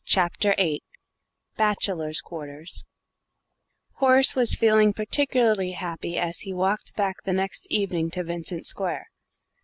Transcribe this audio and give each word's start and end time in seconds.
CHAPTER 0.03 0.55
VIII 0.57 0.81
BACHELOR'S 1.57 2.21
QUARTERS 2.21 2.85
Horace 3.97 4.33
was 4.35 4.55
feeling 4.55 4.93
particularly 4.93 5.73
happy 5.73 6.17
as 6.17 6.39
he 6.39 6.53
walked 6.55 6.95
back 6.95 7.17
the 7.23 7.33
next 7.33 7.67
evening 7.69 8.09
to 8.09 8.23
Vincent 8.23 8.65
Square. 8.65 9.11